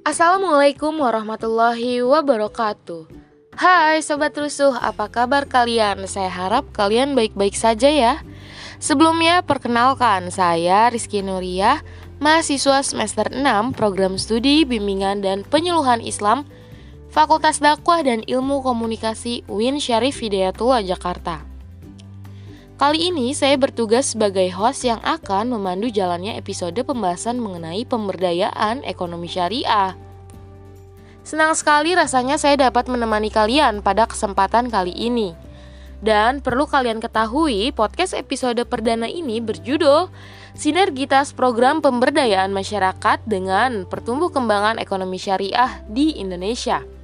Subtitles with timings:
[0.00, 3.04] Assalamualaikum warahmatullahi wabarakatuh.
[3.52, 6.08] Hai sobat rusuh, apa kabar kalian?
[6.08, 8.24] Saya harap kalian baik-baik saja ya.
[8.80, 11.84] Sebelumnya perkenalkan saya Rizky Nuriyah,
[12.16, 16.48] mahasiswa semester 6 program studi bimbingan dan penyuluhan Islam
[17.12, 21.49] Fakultas Dakwah dan Ilmu Komunikasi UIN Syarif Hidayatullah Jakarta.
[22.80, 29.28] Kali ini saya bertugas sebagai host yang akan memandu jalannya episode pembahasan mengenai pemberdayaan ekonomi
[29.28, 29.92] syariah.
[31.20, 35.36] Senang sekali rasanya saya dapat menemani kalian pada kesempatan kali ini.
[36.00, 40.08] Dan perlu kalian ketahui, podcast episode perdana ini berjudul
[40.56, 46.99] Sinergitas Program Pemberdayaan Masyarakat dengan Pertumbuh Kembangan Ekonomi Syariah di Indonesia.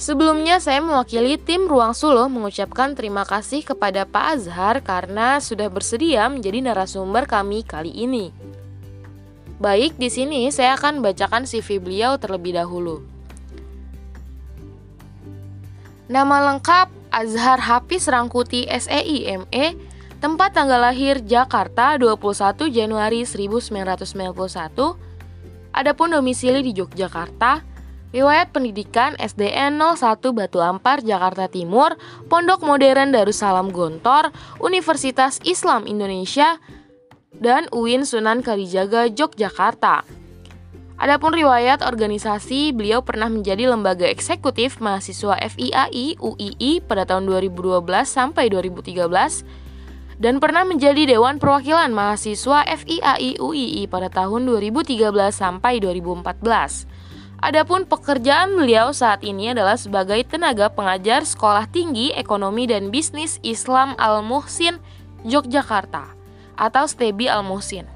[0.00, 6.24] Sebelumnya saya mewakili tim Ruang Suluh mengucapkan terima kasih kepada Pak Azhar karena sudah bersedia
[6.32, 8.32] menjadi narasumber kami kali ini.
[9.60, 13.04] Baik, di sini saya akan bacakan CV beliau terlebih dahulu.
[16.08, 19.76] Nama lengkap Azhar Hafiz Rangkuti SEI ME,
[20.16, 24.96] tempat tanggal lahir Jakarta 21 Januari 1991.
[25.76, 27.69] Adapun domisili di Yogyakarta,
[28.10, 31.94] Riwayat pendidikan SDN 01 Batu Ampar, Jakarta Timur,
[32.26, 36.58] Pondok Modern Darussalam Gontor, Universitas Islam Indonesia,
[37.30, 40.02] dan UIN Sunan Kalijaga, Yogyakarta.
[40.98, 48.50] Adapun riwayat organisasi, beliau pernah menjadi lembaga eksekutif mahasiswa FIAI UII pada tahun 2012 sampai
[48.50, 49.06] 2013
[50.20, 56.99] dan pernah menjadi Dewan Perwakilan Mahasiswa FIAI UII pada tahun 2013 sampai 2014.
[57.40, 63.96] Adapun pekerjaan beliau saat ini adalah sebagai tenaga pengajar Sekolah Tinggi Ekonomi dan Bisnis Islam
[63.96, 64.76] Al-Muhsin
[65.24, 66.04] Yogyakarta
[66.60, 67.88] atau STEBI Al-Muhsin.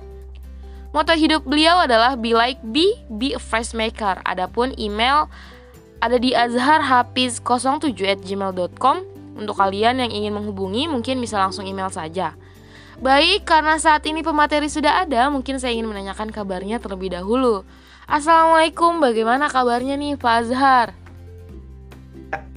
[0.97, 4.25] Moto hidup beliau adalah be like be, be a fresh maker.
[4.25, 5.29] Adapun email
[6.01, 8.97] ada di azharhafiz07@gmail.com.
[9.35, 12.33] Untuk kalian yang ingin menghubungi mungkin bisa langsung email saja.
[13.03, 17.67] Baik, karena saat ini pemateri sudah ada, mungkin saya ingin menanyakan kabarnya terlebih dahulu.
[18.05, 20.89] Assalamualaikum, bagaimana kabarnya nih Pak Azhar?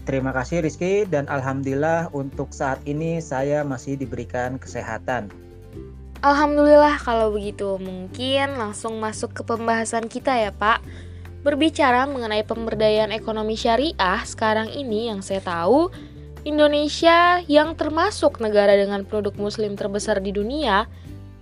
[0.03, 5.31] Terima kasih Rizky dan Alhamdulillah untuk saat ini saya masih diberikan kesehatan.
[6.19, 10.83] Alhamdulillah kalau begitu mungkin langsung masuk ke pembahasan kita ya Pak.
[11.47, 15.87] Berbicara mengenai pemberdayaan ekonomi syariah sekarang ini yang saya tahu
[16.43, 20.91] Indonesia yang termasuk negara dengan produk muslim terbesar di dunia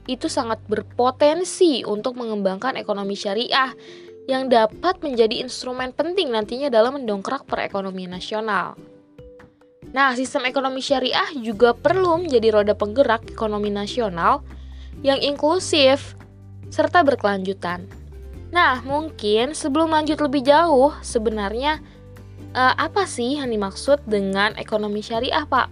[0.06, 3.74] itu sangat berpotensi untuk mengembangkan ekonomi syariah
[4.26, 8.74] yang dapat menjadi instrumen penting nantinya dalam mendongkrak perekonomian nasional.
[9.94, 14.42] Nah, sistem ekonomi syariah juga perlu menjadi roda penggerak ekonomi nasional
[15.06, 16.18] yang inklusif
[16.74, 17.86] serta berkelanjutan.
[18.50, 21.80] Nah, mungkin sebelum lanjut lebih jauh, sebenarnya
[22.52, 25.70] eh, apa sih yang dimaksud dengan ekonomi syariah, Pak?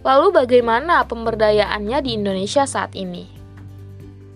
[0.00, 3.39] Lalu bagaimana pemberdayaannya di Indonesia saat ini?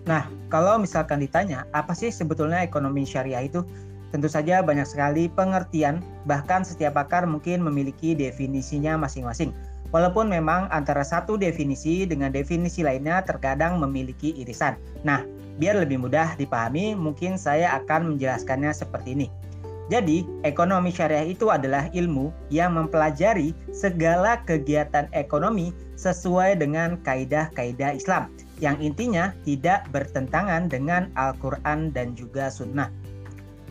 [0.04, 3.64] Nah, kalau misalkan ditanya, apa sih sebetulnya ekonomi syariah itu?
[4.12, 9.50] Tentu saja banyak sekali pengertian, bahkan setiap pakar mungkin memiliki definisinya masing-masing.
[9.90, 14.78] Walaupun memang antara satu definisi dengan definisi lainnya terkadang memiliki irisan.
[15.02, 15.22] Nah,
[15.58, 19.26] biar lebih mudah dipahami, mungkin saya akan menjelaskannya seperti ini.
[19.92, 28.32] Jadi, ekonomi syariah itu adalah ilmu yang mempelajari segala kegiatan ekonomi sesuai dengan kaidah-kaidah Islam
[28.62, 32.88] yang intinya tidak bertentangan dengan Al-Quran dan juga Sunnah.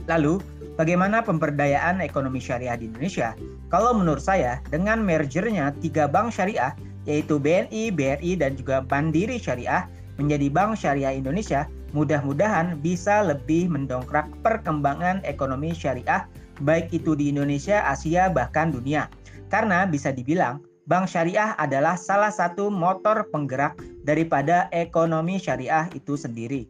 [0.06, 0.44] Lalu,
[0.75, 3.34] bagaimana pemberdayaan ekonomi syariah di Indonesia?
[3.72, 6.75] Kalau menurut saya, dengan mergernya tiga bank syariah,
[7.07, 9.88] yaitu BNI, BRI, dan juga Mandiri Syariah,
[10.19, 16.25] menjadi Bank Syariah Indonesia, mudah-mudahan bisa lebih mendongkrak perkembangan ekonomi syariah,
[16.65, 19.07] baik itu di Indonesia, Asia, bahkan dunia.
[19.53, 26.67] Karena bisa dibilang, bank syariah adalah salah satu motor penggerak daripada ekonomi syariah itu sendiri.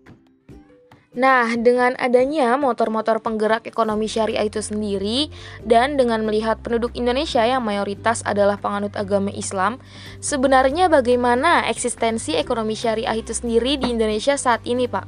[1.13, 5.29] Nah, dengan adanya motor-motor penggerak ekonomi syariah itu sendiri
[5.61, 9.77] dan dengan melihat penduduk Indonesia yang mayoritas adalah penganut agama Islam,
[10.25, 15.05] sebenarnya bagaimana eksistensi ekonomi syariah itu sendiri di Indonesia saat ini, Pak?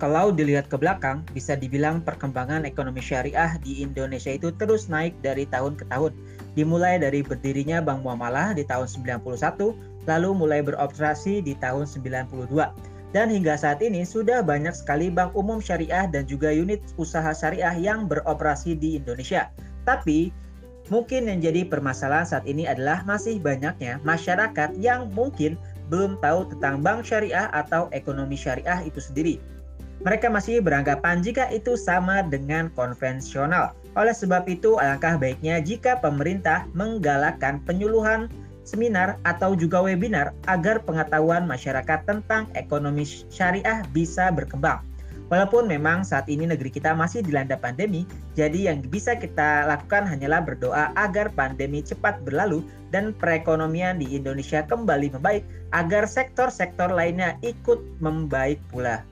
[0.00, 5.44] Kalau dilihat ke belakang, bisa dibilang perkembangan ekonomi syariah di Indonesia itu terus naik dari
[5.44, 6.16] tahun ke tahun
[6.56, 9.76] dimulai dari berdirinya Bank Muamalah di tahun 91,
[10.08, 12.87] lalu mulai beroperasi di tahun 92.
[13.16, 17.72] Dan hingga saat ini sudah banyak sekali bank umum syariah dan juga unit usaha syariah
[17.72, 19.48] yang beroperasi di Indonesia.
[19.88, 20.28] Tapi
[20.92, 25.56] mungkin yang jadi permasalahan saat ini adalah masih banyaknya masyarakat yang mungkin
[25.88, 29.40] belum tahu tentang bank syariah atau ekonomi syariah itu sendiri.
[30.04, 33.74] Mereka masih beranggapan jika itu sama dengan konvensional.
[33.98, 38.30] Oleh sebab itu, alangkah baiknya jika pemerintah menggalakkan penyuluhan
[38.68, 44.84] seminar atau juga webinar agar pengetahuan masyarakat tentang ekonomi syariah bisa berkembang.
[45.28, 50.40] Walaupun memang saat ini negeri kita masih dilanda pandemi, jadi yang bisa kita lakukan hanyalah
[50.40, 55.44] berdoa agar pandemi cepat berlalu dan perekonomian di Indonesia kembali membaik
[55.76, 59.04] agar sektor-sektor lainnya ikut membaik pula.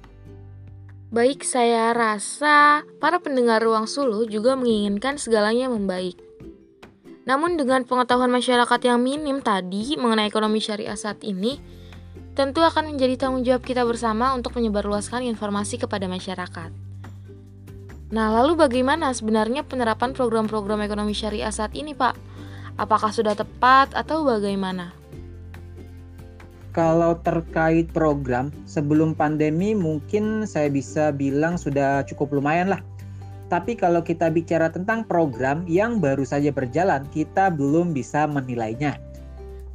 [1.13, 6.26] Baik, saya rasa para pendengar Ruang Suluh juga menginginkan segalanya membaik.
[7.27, 11.59] Namun dengan pengetahuan masyarakat yang minim tadi mengenai ekonomi syariah saat ini,
[12.39, 16.71] tentu akan menjadi tanggung jawab kita bersama untuk menyebarluaskan informasi kepada masyarakat.
[18.15, 22.15] Nah, lalu bagaimana sebenarnya penerapan program-program ekonomi syariah saat ini, Pak?
[22.79, 24.95] Apakah sudah tepat atau bagaimana?
[26.71, 32.85] Kalau terkait program sebelum pandemi mungkin saya bisa bilang sudah cukup lumayan lah.
[33.47, 38.99] Tapi kalau kita bicara tentang program yang baru saja berjalan, kita belum bisa menilainya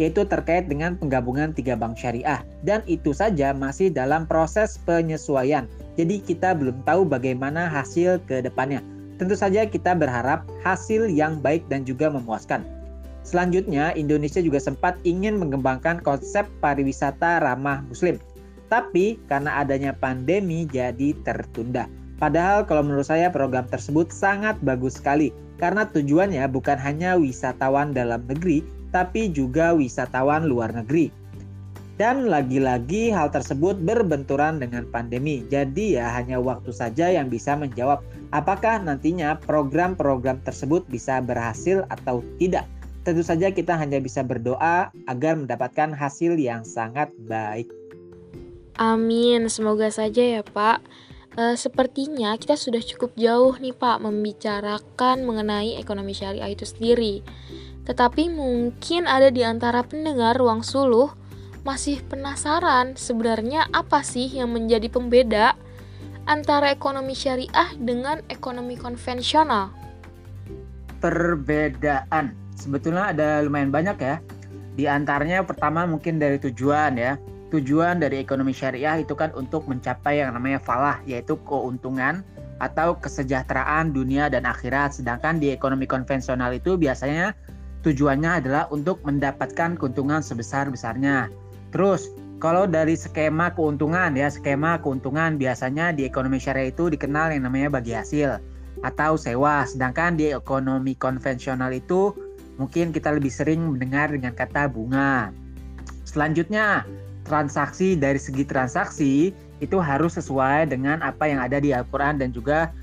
[0.01, 2.41] yaitu terkait dengan penggabungan tiga bank syariah.
[2.65, 5.69] Dan itu saja masih dalam proses penyesuaian.
[5.93, 8.81] Jadi kita belum tahu bagaimana hasil ke depannya.
[9.21, 12.65] Tentu saja kita berharap hasil yang baik dan juga memuaskan.
[13.21, 18.17] Selanjutnya, Indonesia juga sempat ingin mengembangkan konsep pariwisata ramah muslim.
[18.73, 21.85] Tapi karena adanya pandemi jadi tertunda.
[22.21, 28.21] Padahal kalau menurut saya program tersebut sangat bagus sekali karena tujuannya bukan hanya wisatawan dalam
[28.29, 28.61] negeri
[28.93, 31.09] tapi juga wisatawan luar negeri.
[31.97, 35.45] Dan lagi-lagi hal tersebut berbenturan dengan pandemi.
[35.49, 42.21] Jadi ya hanya waktu saja yang bisa menjawab apakah nantinya program-program tersebut bisa berhasil atau
[42.37, 42.69] tidak.
[43.01, 47.69] Tentu saja kita hanya bisa berdoa agar mendapatkan hasil yang sangat baik.
[48.77, 50.81] Amin, semoga saja ya Pak.
[51.31, 57.23] E, sepertinya kita sudah cukup jauh nih Pak membicarakan mengenai ekonomi syariah itu sendiri.
[57.87, 61.11] Tetapi mungkin ada di antara pendengar ruang suluh
[61.61, 65.53] masih penasaran sebenarnya apa sih yang menjadi pembeda
[66.25, 69.71] antara ekonomi syariah dengan ekonomi konvensional?
[71.01, 74.15] Perbedaan sebetulnya ada lumayan banyak ya.
[74.77, 77.17] Di antaranya pertama mungkin dari tujuan ya.
[77.51, 82.23] Tujuan dari ekonomi syariah itu kan untuk mencapai yang namanya falah yaitu keuntungan
[82.63, 84.95] atau kesejahteraan dunia dan akhirat.
[84.95, 87.35] Sedangkan di ekonomi konvensional itu biasanya
[87.83, 91.27] tujuannya adalah untuk mendapatkan keuntungan sebesar-besarnya.
[91.75, 92.07] Terus,
[92.39, 97.67] kalau dari skema keuntungan ya, skema keuntungan biasanya di ekonomi syariah itu dikenal yang namanya
[97.67, 98.39] bagi hasil
[98.79, 99.67] atau sewa.
[99.67, 102.15] Sedangkan di ekonomi konvensional itu
[102.55, 105.35] mungkin kita lebih sering mendengar dengan kata bunga.
[106.07, 106.83] Selanjutnya,
[107.23, 109.13] transaksi dari segi transaksi
[109.61, 112.73] itu harus sesuai dengan apa yang ada di Al-Qur'an dan juga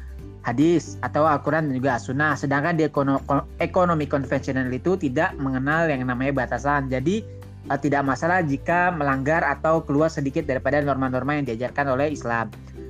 [0.47, 2.33] hadis atau Al-Quran dan juga Sunnah.
[2.39, 2.87] Sedangkan di
[3.61, 6.89] ekonomi konvensional itu tidak mengenal yang namanya batasan.
[6.89, 7.21] Jadi
[7.69, 12.49] uh, tidak masalah jika melanggar atau keluar sedikit daripada norma-norma yang diajarkan oleh Islam.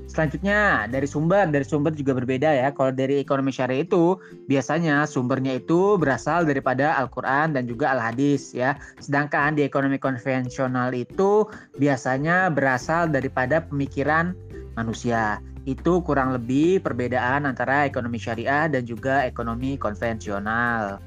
[0.08, 2.72] Selanjutnya dari sumber, dari sumber juga berbeda ya.
[2.72, 4.16] Kalau dari ekonomi syariah itu
[4.48, 8.80] biasanya sumbernya itu berasal daripada Al-Quran dan juga Al-Hadis ya.
[9.04, 11.44] Sedangkan di ekonomi konvensional itu
[11.76, 14.32] biasanya berasal daripada pemikiran
[14.80, 15.44] manusia.
[15.68, 21.04] Itu kurang lebih perbedaan antara ekonomi syariah dan juga ekonomi konvensional.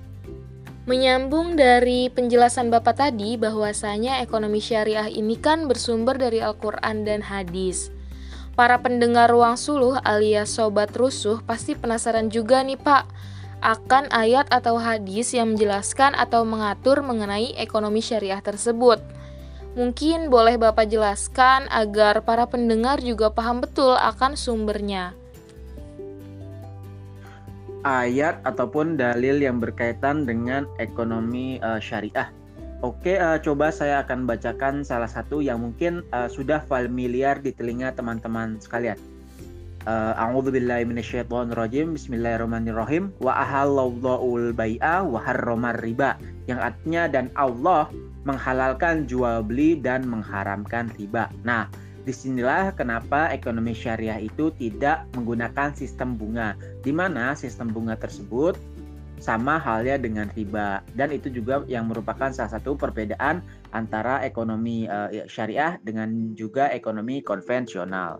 [0.86, 7.90] Menyambung dari penjelasan Bapak tadi bahwasanya ekonomi syariah ini kan bersumber dari Al-Qur'an dan hadis.
[8.62, 13.10] Para pendengar ruang suluh alias sobat rusuh pasti penasaran juga nih Pak
[13.58, 19.01] akan ayat atau hadis yang menjelaskan atau mengatur mengenai ekonomi syariah tersebut.
[19.74, 25.18] Mungkin boleh Bapak jelaskan agar para pendengar juga paham betul akan sumbernya.
[27.82, 32.30] Ayat ataupun dalil yang berkaitan dengan ekonomi uh, syariah.
[32.82, 37.94] Oke, uh, coba saya akan bacakan salah satu yang mungkin uh, sudah familiar di telinga
[37.94, 38.98] teman-teman sekalian.
[39.86, 40.18] Uh.
[41.94, 43.14] Bismillahirrahmanirrahim.
[43.22, 46.18] Wa ahallallahu bai'a wa harramar riba.
[46.50, 47.86] Yang artinya dan Allah
[48.26, 51.30] menghalalkan jual beli dan mengharamkan riba.
[51.46, 51.70] Nah,
[52.02, 58.58] di sinilah kenapa ekonomi syariah itu tidak menggunakan sistem bunga, di mana sistem bunga tersebut
[59.22, 65.13] sama halnya dengan riba dan itu juga yang merupakan salah satu perbedaan antara ekonomi uh,
[65.30, 68.20] syariah dengan juga ekonomi konvensional.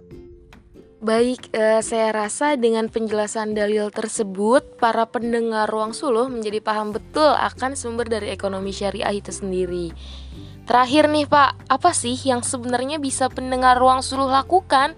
[1.02, 7.26] Baik, eh, saya rasa dengan penjelasan dalil tersebut, para pendengar ruang suluh menjadi paham betul
[7.26, 9.90] akan sumber dari ekonomi syariah itu sendiri.
[10.70, 14.94] Terakhir nih Pak, apa sih yang sebenarnya bisa pendengar ruang suluh lakukan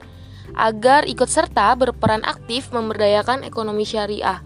[0.60, 4.44] agar ikut serta berperan aktif memberdayakan ekonomi syariah?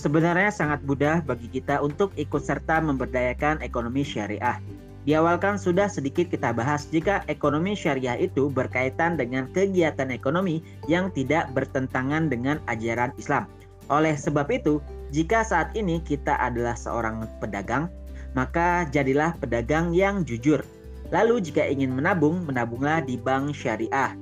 [0.00, 4.56] Sebenarnya sangat mudah bagi kita untuk ikut serta memberdayakan ekonomi syariah.
[5.04, 10.64] Di awal kan sudah sedikit kita bahas jika ekonomi syariah itu berkaitan dengan kegiatan ekonomi
[10.88, 13.44] yang tidak bertentangan dengan ajaran Islam.
[13.92, 14.80] Oleh sebab itu,
[15.12, 17.92] jika saat ini kita adalah seorang pedagang,
[18.32, 20.64] maka jadilah pedagang yang jujur.
[21.12, 24.16] Lalu jika ingin menabung, menabunglah di bank syariah.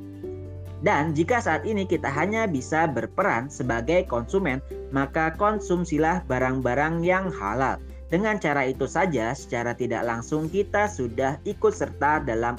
[0.78, 4.62] Dan jika saat ini kita hanya bisa berperan sebagai konsumen,
[4.94, 7.82] maka konsumsilah barang-barang yang halal.
[8.08, 12.56] Dengan cara itu saja, secara tidak langsung kita sudah ikut serta dalam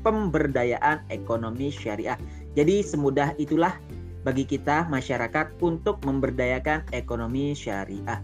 [0.00, 2.16] pemberdayaan ekonomi syariah.
[2.56, 3.76] Jadi semudah itulah
[4.24, 8.22] bagi kita masyarakat untuk memberdayakan ekonomi syariah.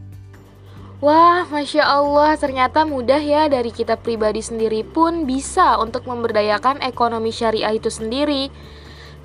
[0.99, 7.31] Wah, masya Allah, ternyata mudah ya dari kita pribadi sendiri pun bisa untuk memberdayakan ekonomi
[7.31, 8.51] syariah itu sendiri.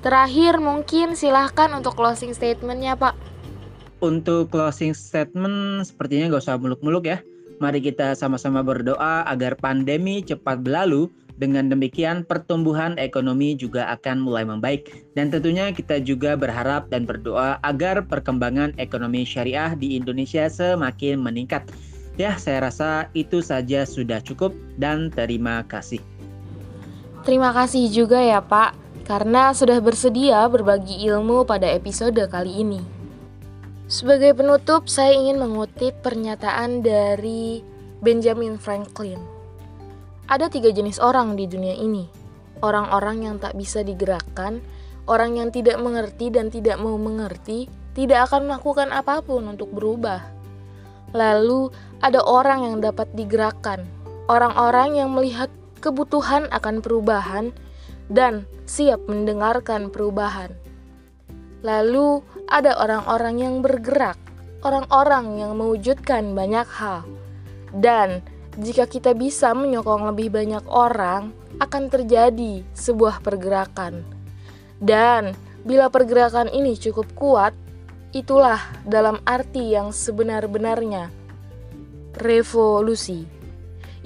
[0.04, 3.16] Terakhir, mungkin silahkan untuk closing statementnya, Pak.
[4.04, 7.24] Untuk closing statement, sepertinya gak usah muluk-muluk ya.
[7.56, 11.08] Mari kita sama-sama berdoa agar pandemi cepat berlalu.
[11.40, 17.58] Dengan demikian, pertumbuhan ekonomi juga akan mulai membaik, dan tentunya kita juga berharap dan berdoa
[17.66, 21.66] agar perkembangan ekonomi syariah di Indonesia semakin meningkat.
[22.20, 25.98] Ya, saya rasa itu saja sudah cukup, dan terima kasih.
[27.26, 32.80] Terima kasih juga ya, Pak, karena sudah bersedia berbagi ilmu pada episode kali ini.
[33.84, 37.60] Sebagai penutup, saya ingin mengutip pernyataan dari
[38.00, 39.20] Benjamin Franklin.
[40.24, 42.08] Ada tiga jenis orang di dunia ini.
[42.64, 44.64] Orang-orang yang tak bisa digerakkan,
[45.04, 50.24] orang yang tidak mengerti dan tidak mau mengerti, tidak akan melakukan apa pun untuk berubah.
[51.12, 51.68] Lalu
[52.00, 53.84] ada orang yang dapat digerakkan,
[54.32, 55.52] orang-orang yang melihat
[55.84, 57.52] kebutuhan akan perubahan
[58.08, 60.52] dan siap mendengarkan perubahan.
[61.64, 64.20] Lalu ada orang-orang yang bergerak,
[64.60, 67.08] orang-orang yang mewujudkan banyak hal,
[67.72, 68.20] dan
[68.60, 74.06] jika kita bisa menyokong lebih banyak orang, akan terjadi sebuah pergerakan.
[74.78, 75.34] Dan
[75.66, 77.54] bila pergerakan ini cukup kuat,
[78.14, 81.10] itulah dalam arti yang sebenar-benarnya
[82.14, 83.26] revolusi.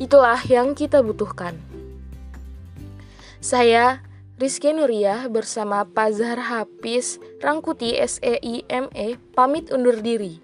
[0.01, 1.68] Itulah yang kita butuhkan.
[3.39, 4.03] Saya
[4.35, 10.43] Rizky Nuriyah bersama Pazhar Hafiz Rangkuti SEIME e, pamit undur diri.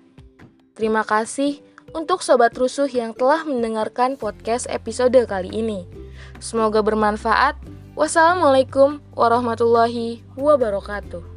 [0.78, 1.58] Terima kasih
[1.90, 5.86] untuk sobat rusuh yang telah mendengarkan podcast episode kali ini.
[6.38, 7.58] Semoga bermanfaat.
[7.98, 11.33] Wassalamualaikum warahmatullahi wabarakatuh.